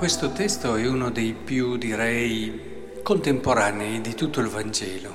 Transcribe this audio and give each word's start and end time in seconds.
questo 0.00 0.32
testo 0.32 0.76
è 0.76 0.86
uno 0.86 1.10
dei 1.10 1.34
più, 1.34 1.76
direi, 1.76 3.02
contemporanei 3.02 4.00
di 4.00 4.14
tutto 4.14 4.40
il 4.40 4.46
Vangelo. 4.46 5.14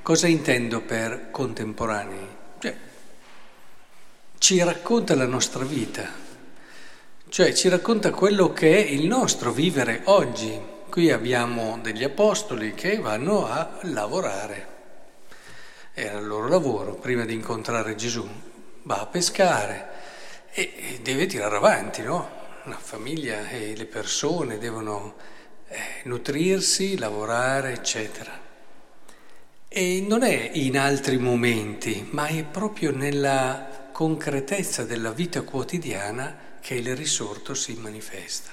Cosa 0.00 0.26
intendo 0.26 0.80
per 0.80 1.30
contemporanei? 1.30 2.26
Cioè, 2.58 2.76
ci 4.38 4.62
racconta 4.62 5.14
la 5.14 5.26
nostra 5.26 5.62
vita, 5.62 6.08
cioè 7.28 7.52
ci 7.52 7.68
racconta 7.68 8.10
quello 8.10 8.50
che 8.54 8.82
è 8.82 8.90
il 8.90 9.06
nostro 9.06 9.52
vivere 9.52 10.00
oggi. 10.04 10.58
Qui 10.88 11.10
abbiamo 11.10 11.78
degli 11.82 12.02
apostoli 12.02 12.72
che 12.72 12.98
vanno 13.00 13.46
a 13.46 13.76
lavorare. 13.82 14.68
Era 15.92 16.18
il 16.18 16.26
loro 16.26 16.48
lavoro 16.48 16.94
prima 16.94 17.26
di 17.26 17.34
incontrare 17.34 17.94
Gesù. 17.94 18.26
Va 18.84 19.00
a 19.00 19.06
pescare 19.06 19.88
e 20.50 20.98
deve 21.02 21.26
tirare 21.26 21.56
avanti, 21.56 22.00
no? 22.00 22.37
La 22.68 22.78
famiglia 22.78 23.48
e 23.48 23.74
le 23.76 23.86
persone 23.86 24.58
devono 24.58 25.16
eh, 25.68 25.78
nutrirsi, 26.04 26.96
lavorare, 26.96 27.72
eccetera. 27.72 28.46
E 29.68 30.04
non 30.06 30.22
è 30.22 30.50
in 30.54 30.78
altri 30.78 31.18
momenti, 31.18 32.08
ma 32.10 32.26
è 32.26 32.44
proprio 32.44 32.90
nella 32.90 33.90
concretezza 33.92 34.84
della 34.84 35.12
vita 35.12 35.42
quotidiana 35.42 36.56
che 36.60 36.74
il 36.74 36.96
risorto 36.96 37.54
si 37.54 37.74
manifesta. 37.74 38.50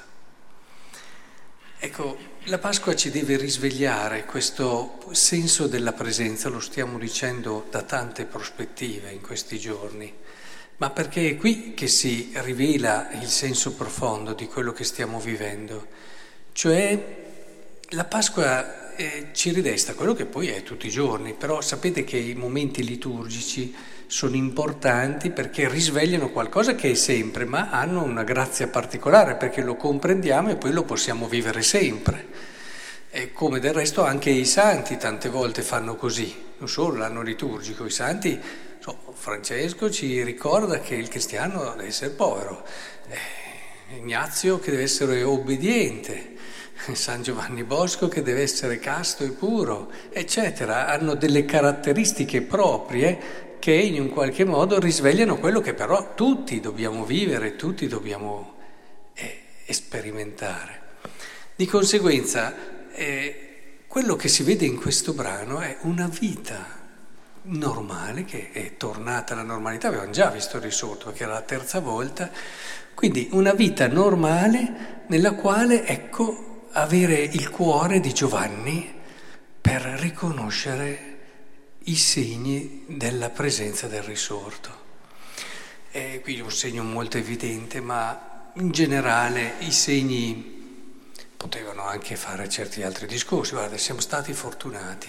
Ecco, 1.77 2.17
la 2.45 2.57
Pasqua 2.57 2.95
ci 2.95 3.11
deve 3.11 3.37
risvegliare 3.37 4.25
questo 4.25 4.99
senso 5.11 5.67
della 5.67 5.93
presenza, 5.93 6.49
lo 6.49 6.59
stiamo 6.59 6.97
dicendo 6.97 7.67
da 7.69 7.83
tante 7.83 8.25
prospettive 8.25 9.11
in 9.11 9.21
questi 9.21 9.59
giorni 9.59 10.11
ma 10.77 10.89
perché 10.89 11.29
è 11.29 11.37
qui 11.37 11.73
che 11.73 11.87
si 11.87 12.31
rivela 12.35 13.09
il 13.13 13.27
senso 13.27 13.73
profondo 13.73 14.33
di 14.33 14.47
quello 14.47 14.73
che 14.73 14.83
stiamo 14.83 15.19
vivendo. 15.19 15.87
Cioè 16.51 17.23
la 17.89 18.03
Pasqua 18.05 18.95
eh, 18.95 19.27
ci 19.33 19.51
ridesta 19.51 19.93
quello 19.93 20.13
che 20.13 20.25
poi 20.25 20.47
è 20.47 20.63
tutti 20.63 20.87
i 20.87 20.91
giorni, 20.91 21.33
però 21.33 21.61
sapete 21.61 22.03
che 22.03 22.17
i 22.17 22.33
momenti 22.33 22.83
liturgici 22.83 23.73
sono 24.07 24.35
importanti 24.35 25.31
perché 25.31 25.69
risvegliano 25.69 26.29
qualcosa 26.29 26.75
che 26.75 26.91
è 26.91 26.93
sempre, 26.93 27.45
ma 27.45 27.69
hanno 27.69 28.03
una 28.03 28.23
grazia 28.23 28.67
particolare 28.67 29.35
perché 29.35 29.61
lo 29.61 29.75
comprendiamo 29.75 30.49
e 30.49 30.55
poi 30.55 30.71
lo 30.71 30.83
possiamo 30.83 31.27
vivere 31.27 31.61
sempre. 31.61 32.53
E 33.09 33.31
come 33.31 33.59
del 33.59 33.73
resto 33.73 34.03
anche 34.03 34.29
i 34.29 34.45
santi 34.45 34.97
tante 34.97 35.29
volte 35.29 35.61
fanno 35.61 35.95
così, 35.95 36.35
non 36.57 36.67
solo 36.67 36.97
l'anno 36.97 37.21
liturgico, 37.21 37.85
i 37.85 37.91
santi 37.91 38.39
Francesco 39.13 39.89
ci 39.89 40.21
ricorda 40.23 40.79
che 40.79 40.95
il 40.95 41.07
cristiano 41.07 41.71
deve 41.71 41.87
essere 41.87 42.11
povero, 42.11 42.63
eh, 43.07 43.97
Ignazio 43.97 44.59
che 44.59 44.71
deve 44.71 44.83
essere 44.83 45.23
obbediente, 45.23 46.33
San 46.93 47.23
Giovanni 47.23 47.63
Bosco 47.63 48.07
che 48.07 48.21
deve 48.21 48.41
essere 48.41 48.79
casto 48.79 49.23
e 49.23 49.29
puro, 49.29 49.91
eccetera. 50.11 50.87
Hanno 50.87 51.15
delle 51.15 51.45
caratteristiche 51.45 52.41
proprie 52.41 53.57
che 53.59 53.73
in 53.73 53.99
un 53.99 54.09
qualche 54.09 54.43
modo 54.43 54.79
risvegliano 54.79 55.37
quello 55.37 55.61
che 55.61 55.73
però 55.73 56.13
tutti 56.13 56.59
dobbiamo 56.59 57.05
vivere, 57.05 57.55
tutti 57.55 57.87
dobbiamo 57.87 58.55
eh, 59.13 59.41
sperimentare. 59.69 60.81
Di 61.55 61.65
conseguenza, 61.65 62.53
eh, 62.91 63.83
quello 63.87 64.15
che 64.15 64.27
si 64.27 64.43
vede 64.43 64.65
in 64.65 64.77
questo 64.77 65.13
brano 65.13 65.59
è 65.61 65.77
una 65.81 66.07
vita 66.07 66.84
normale, 67.45 68.25
che 68.25 68.51
è 68.51 68.77
tornata 68.77 69.33
alla 69.33 69.43
normalità, 69.43 69.87
avevamo 69.87 70.11
già 70.11 70.29
visto 70.29 70.57
il 70.57 70.63
risorto 70.63 71.05
perché 71.05 71.23
era 71.23 71.33
la 71.33 71.41
terza 71.41 71.79
volta, 71.79 72.29
quindi 72.93 73.29
una 73.31 73.53
vita 73.53 73.87
normale 73.87 75.03
nella 75.07 75.33
quale, 75.33 75.85
ecco, 75.85 76.67
avere 76.71 77.21
il 77.21 77.49
cuore 77.49 77.99
di 77.99 78.13
Giovanni 78.13 78.93
per 79.61 79.81
riconoscere 79.81 81.13
i 81.83 81.95
segni 81.95 82.85
della 82.87 83.29
presenza 83.29 83.87
del 83.87 84.03
risorto. 84.03 84.83
E 85.91 86.19
qui 86.21 86.39
un 86.39 86.51
segno 86.51 86.83
molto 86.83 87.17
evidente, 87.17 87.79
ma 87.79 88.51
in 88.55 88.71
generale 88.71 89.55
i 89.59 89.71
segni 89.71 90.53
potevano 91.37 91.85
anche 91.85 92.15
fare 92.15 92.49
certi 92.49 92.81
altri 92.81 93.07
discorsi, 93.07 93.53
guarda, 93.53 93.77
siamo 93.77 94.01
stati 94.01 94.33
fortunati. 94.33 95.07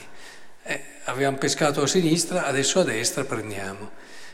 Eh, 0.62 0.84
avevamo 1.06 1.38
pescato 1.38 1.82
a 1.82 1.86
sinistra, 1.86 2.46
adesso 2.46 2.80
a 2.80 2.84
destra 2.84 3.24
prendiamo. 3.24 3.90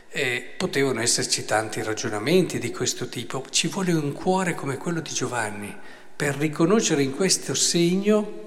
Eh, 0.09 0.53
potevano 0.57 1.01
esserci 1.01 1.43
tanti 1.43 1.81
ragionamenti 1.81 2.59
di 2.59 2.71
questo 2.71 3.09
tipo. 3.09 3.43
Ci 3.49 3.67
vuole 3.67 3.93
un 3.93 4.13
cuore 4.13 4.53
come 4.53 4.77
quello 4.77 4.99
di 4.99 5.11
Giovanni 5.11 5.75
per 6.15 6.35
riconoscere 6.35 7.01
in 7.01 7.15
questo 7.15 7.55
segno 7.55 8.41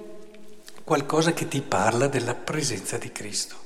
qualcosa 0.84 1.32
che 1.32 1.48
ti 1.48 1.62
parla 1.62 2.06
della 2.06 2.34
presenza 2.34 2.96
di 2.96 3.10
Cristo. 3.10 3.64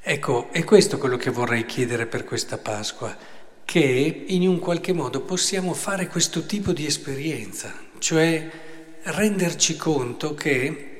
Ecco, 0.00 0.48
è 0.50 0.64
questo 0.64 0.98
quello 0.98 1.16
che 1.16 1.30
vorrei 1.30 1.64
chiedere 1.66 2.06
per 2.06 2.24
questa 2.24 2.58
Pasqua, 2.58 3.16
che 3.64 4.24
in 4.26 4.46
un 4.48 4.58
qualche 4.58 4.92
modo 4.92 5.20
possiamo 5.20 5.74
fare 5.74 6.08
questo 6.08 6.46
tipo 6.46 6.72
di 6.72 6.86
esperienza, 6.86 7.72
cioè 7.98 8.48
renderci 9.02 9.76
conto 9.76 10.34
che 10.34 10.95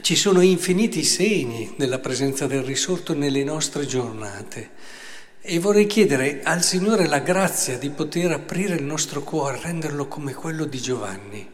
ci 0.00 0.16
sono 0.16 0.40
infiniti 0.40 1.02
segni 1.02 1.74
della 1.76 1.98
presenza 1.98 2.46
del 2.46 2.62
risorto 2.62 3.14
nelle 3.14 3.42
nostre 3.42 3.86
giornate 3.86 4.70
e 5.40 5.58
vorrei 5.58 5.86
chiedere 5.86 6.40
al 6.42 6.62
Signore 6.62 7.06
la 7.06 7.20
grazia 7.20 7.78
di 7.78 7.90
poter 7.90 8.32
aprire 8.32 8.74
il 8.74 8.84
nostro 8.84 9.22
cuore, 9.22 9.60
renderlo 9.62 10.06
come 10.06 10.34
quello 10.34 10.64
di 10.64 10.78
Giovanni 10.80 11.52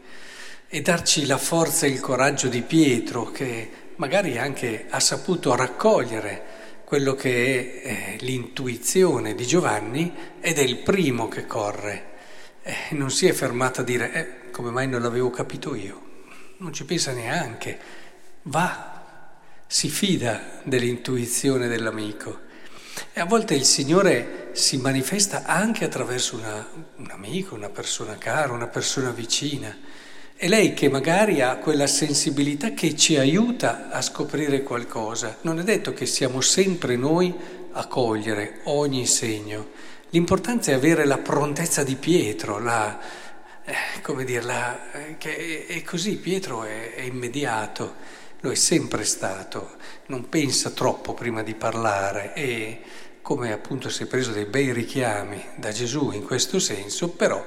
e 0.67 0.81
darci 0.81 1.25
la 1.25 1.37
forza 1.37 1.85
e 1.85 1.89
il 1.89 1.99
coraggio 1.99 2.47
di 2.47 2.61
Pietro 2.61 3.31
che 3.31 3.69
magari 3.95 4.37
anche 4.37 4.85
ha 4.89 4.99
saputo 4.99 5.55
raccogliere 5.55 6.43
quello 6.83 7.15
che 7.15 7.81
è 7.81 7.87
eh, 7.87 8.17
l'intuizione 8.19 9.33
di 9.33 9.45
Giovanni 9.45 10.13
ed 10.39 10.57
è 10.59 10.61
il 10.61 10.77
primo 10.77 11.27
che 11.27 11.45
corre. 11.45 12.13
Eh, 12.63 12.75
non 12.91 13.09
si 13.09 13.27
è 13.27 13.31
fermato 13.31 13.81
a 13.81 13.83
dire 13.83 14.11
eh, 14.11 14.51
come 14.51 14.71
mai 14.71 14.87
non 14.87 15.01
l'avevo 15.01 15.29
capito 15.29 15.73
io, 15.75 16.01
non 16.57 16.73
ci 16.73 16.85
pensa 16.85 17.11
neanche 17.11 18.03
va, 18.45 19.01
si 19.67 19.89
fida 19.89 20.61
dell'intuizione 20.63 21.67
dell'amico. 21.67 22.41
E 23.13 23.19
a 23.19 23.25
volte 23.25 23.55
il 23.55 23.65
Signore 23.65 24.49
si 24.53 24.77
manifesta 24.77 25.43
anche 25.45 25.85
attraverso 25.85 26.37
una, 26.37 26.67
un 26.97 27.09
amico, 27.11 27.55
una 27.55 27.69
persona 27.69 28.17
cara, 28.17 28.53
una 28.53 28.67
persona 28.67 29.11
vicina. 29.11 29.75
È 30.35 30.47
lei 30.47 30.73
che 30.73 30.89
magari 30.89 31.41
ha 31.41 31.57
quella 31.57 31.87
sensibilità 31.87 32.71
che 32.73 32.95
ci 32.95 33.17
aiuta 33.17 33.89
a 33.89 34.01
scoprire 34.01 34.63
qualcosa. 34.63 35.37
Non 35.41 35.59
è 35.59 35.63
detto 35.63 35.93
che 35.93 36.05
siamo 36.05 36.41
sempre 36.41 36.95
noi 36.95 37.33
a 37.71 37.87
cogliere 37.87 38.59
ogni 38.65 39.05
segno. 39.05 39.71
L'importante 40.09 40.71
è 40.71 40.75
avere 40.75 41.05
la 41.05 41.17
prontezza 41.17 41.83
di 41.83 41.95
Pietro, 41.95 42.59
la, 42.59 42.99
eh, 43.65 44.01
come 44.01 44.23
dirla, 44.23 44.91
eh, 44.91 45.17
che 45.17 45.65
è, 45.67 45.73
è, 45.73 45.81
così, 45.83 46.17
Pietro 46.17 46.63
è, 46.63 46.93
è 46.93 47.01
immediato. 47.01 47.95
Lo 48.45 48.51
è 48.51 48.55
sempre 48.55 49.05
stato, 49.05 49.71
non 50.05 50.29
pensa 50.29 50.69
troppo 50.69 51.15
prima 51.15 51.41
di 51.41 51.55
parlare 51.55 52.35
e 52.35 52.79
come 53.23 53.51
appunto 53.51 53.89
si 53.89 54.03
è 54.03 54.05
preso 54.05 54.33
dei 54.33 54.45
bei 54.45 54.71
richiami 54.71 55.43
da 55.55 55.71
Gesù 55.71 56.11
in 56.11 56.23
questo 56.23 56.59
senso, 56.59 57.09
però 57.09 57.43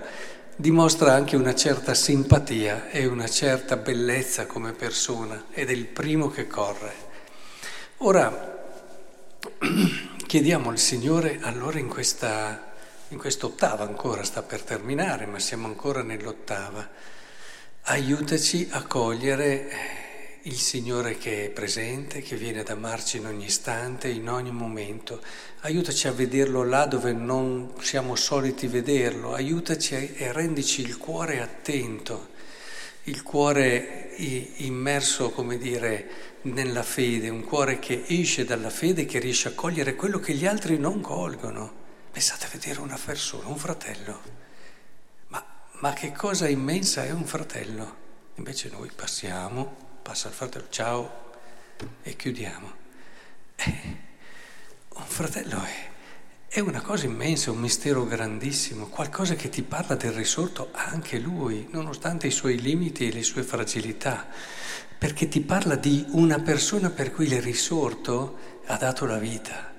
dimostra 0.56 1.14
anche 1.14 1.36
una 1.36 1.54
certa 1.54 1.94
simpatia 1.94 2.90
e 2.90 3.06
una 3.06 3.28
certa 3.28 3.76
bellezza 3.76 4.46
come 4.46 4.72
persona 4.72 5.44
ed 5.52 5.70
è 5.70 5.72
il 5.72 5.86
primo 5.86 6.30
che 6.30 6.48
corre. 6.48 6.92
Ora 7.98 8.58
chiediamo 10.26 10.68
al 10.68 10.78
Signore 10.78 11.38
allora 11.42 11.78
in 11.78 11.86
questa, 11.86 12.72
in 13.10 13.18
quest'ottava 13.18 13.84
ancora, 13.84 14.24
sta 14.24 14.42
per 14.42 14.62
terminare, 14.62 15.26
ma 15.26 15.38
siamo 15.38 15.68
ancora 15.68 16.02
nell'ottava, 16.02 16.88
aiutaci 17.82 18.66
a 18.72 18.82
cogliere 18.82 20.06
il 20.42 20.58
Signore 20.58 21.18
che 21.18 21.46
è 21.46 21.50
presente, 21.50 22.22
che 22.22 22.36
viene 22.36 22.60
ad 22.60 22.68
amarci 22.68 23.16
in 23.16 23.26
ogni 23.26 23.46
istante, 23.46 24.08
in 24.08 24.28
ogni 24.28 24.52
momento. 24.52 25.20
Aiutaci 25.60 26.06
a 26.06 26.12
vederlo 26.12 26.62
là 26.62 26.86
dove 26.86 27.12
non 27.12 27.72
siamo 27.80 28.14
soliti 28.14 28.66
vederlo, 28.66 29.34
aiutaci 29.34 30.14
e 30.14 30.32
rendici 30.32 30.82
il 30.82 30.96
cuore 30.96 31.40
attento, 31.40 32.28
il 33.04 33.22
cuore 33.22 34.14
immerso, 34.16 35.30
come 35.30 35.58
dire, 35.58 36.36
nella 36.42 36.82
fede, 36.82 37.28
un 37.28 37.44
cuore 37.44 37.78
che 37.78 38.04
esce 38.06 38.44
dalla 38.44 38.70
fede, 38.70 39.06
che 39.06 39.18
riesce 39.18 39.48
a 39.48 39.52
cogliere 39.52 39.96
quello 39.96 40.20
che 40.20 40.34
gli 40.34 40.46
altri 40.46 40.78
non 40.78 41.00
colgono. 41.00 41.86
Pensate 42.12 42.46
a 42.46 42.50
vedere 42.52 42.80
una 42.80 42.98
persona, 43.02 43.48
un 43.48 43.56
fratello. 43.56 44.20
Ma, 45.28 45.44
ma 45.80 45.92
che 45.92 46.12
cosa 46.12 46.48
immensa 46.48 47.04
è 47.04 47.10
un 47.10 47.24
fratello? 47.24 48.06
Invece 48.36 48.70
noi 48.70 48.90
passiamo 48.94 49.87
passa 50.08 50.28
il 50.28 50.34
fratello, 50.34 50.66
ciao, 50.70 51.10
e 52.02 52.16
chiudiamo. 52.16 52.72
Eh, 53.56 53.96
un 54.94 55.04
fratello 55.04 55.62
è, 55.62 55.90
è 56.48 56.60
una 56.60 56.80
cosa 56.80 57.04
immensa, 57.04 57.50
un 57.50 57.58
mistero 57.58 58.06
grandissimo, 58.06 58.86
qualcosa 58.86 59.34
che 59.34 59.50
ti 59.50 59.62
parla 59.62 59.96
del 59.96 60.12
risorto 60.12 60.70
anche 60.72 61.18
lui, 61.18 61.68
nonostante 61.72 62.26
i 62.26 62.30
suoi 62.30 62.58
limiti 62.58 63.06
e 63.06 63.12
le 63.12 63.22
sue 63.22 63.42
fragilità, 63.42 64.26
perché 64.96 65.28
ti 65.28 65.42
parla 65.42 65.76
di 65.76 66.06
una 66.12 66.38
persona 66.38 66.88
per 66.88 67.12
cui 67.12 67.26
il 67.26 67.42
risorto 67.42 68.38
ha 68.64 68.78
dato 68.78 69.04
la 69.04 69.18
vita. 69.18 69.74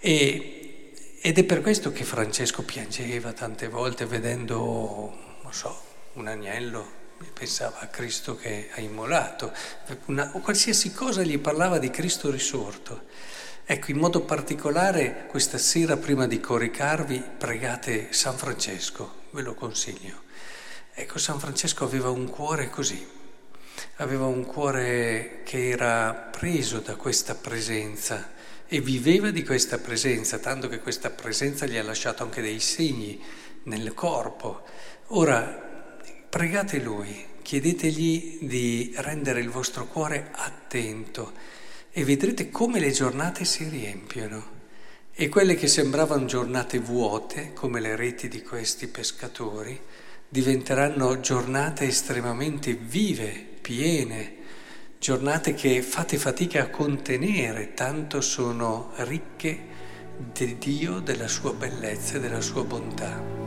E, 0.00 0.90
ed 1.20 1.38
è 1.38 1.44
per 1.44 1.60
questo 1.60 1.92
che 1.92 2.02
Francesco 2.02 2.64
piangeva 2.64 3.32
tante 3.32 3.68
volte 3.68 4.06
vedendo, 4.06 5.38
non 5.40 5.52
so, 5.52 5.80
un 6.14 6.26
agnello, 6.26 7.01
pensava 7.26 7.80
a 7.80 7.86
Cristo 7.88 8.36
che 8.36 8.70
ha 8.74 8.80
immolato, 8.80 9.52
una, 10.06 10.30
qualsiasi 10.30 10.92
cosa 10.92 11.22
gli 11.22 11.38
parlava 11.38 11.78
di 11.78 11.90
Cristo 11.90 12.30
risorto. 12.30 13.04
Ecco, 13.64 13.90
in 13.90 13.98
modo 13.98 14.22
particolare 14.22 15.26
questa 15.28 15.58
sera 15.58 15.96
prima 15.96 16.26
di 16.26 16.40
coricarvi 16.40 17.22
pregate 17.38 18.12
San 18.12 18.36
Francesco, 18.36 19.20
ve 19.30 19.42
lo 19.42 19.54
consiglio. 19.54 20.22
Ecco, 20.94 21.18
San 21.18 21.38
Francesco 21.38 21.84
aveva 21.84 22.10
un 22.10 22.28
cuore 22.28 22.68
così, 22.68 23.06
aveva 23.96 24.26
un 24.26 24.44
cuore 24.44 25.42
che 25.44 25.68
era 25.68 26.12
preso 26.12 26.80
da 26.80 26.96
questa 26.96 27.34
presenza 27.34 28.32
e 28.66 28.80
viveva 28.80 29.30
di 29.30 29.44
questa 29.44 29.78
presenza, 29.78 30.38
tanto 30.38 30.68
che 30.68 30.80
questa 30.80 31.10
presenza 31.10 31.66
gli 31.66 31.76
ha 31.76 31.82
lasciato 31.82 32.22
anche 32.22 32.42
dei 32.42 32.58
segni 32.58 33.22
nel 33.64 33.94
corpo. 33.94 34.62
Ora, 35.08 35.71
pregate 36.32 36.80
lui, 36.80 37.26
chiedetegli 37.42 38.38
di 38.40 38.94
rendere 38.96 39.40
il 39.40 39.50
vostro 39.50 39.86
cuore 39.86 40.30
attento 40.32 41.32
e 41.90 42.04
vedrete 42.04 42.48
come 42.48 42.80
le 42.80 42.90
giornate 42.90 43.44
si 43.44 43.68
riempiono. 43.68 44.60
E 45.12 45.28
quelle 45.28 45.56
che 45.56 45.68
sembravano 45.68 46.24
giornate 46.24 46.78
vuote, 46.78 47.52
come 47.52 47.80
le 47.80 47.96
reti 47.96 48.28
di 48.28 48.40
questi 48.40 48.86
pescatori, 48.86 49.78
diventeranno 50.26 51.20
giornate 51.20 51.84
estremamente 51.84 52.72
vive, 52.72 53.28
piene, 53.60 54.36
giornate 54.98 55.52
che 55.52 55.82
fate 55.82 56.16
fatica 56.16 56.62
a 56.62 56.70
contenere, 56.70 57.74
tanto 57.74 58.22
sono 58.22 58.92
ricche 59.00 59.66
di 60.32 60.56
Dio, 60.56 61.00
della 61.00 61.28
sua 61.28 61.52
bellezza 61.52 62.16
e 62.16 62.20
della 62.20 62.40
sua 62.40 62.64
bontà. 62.64 63.41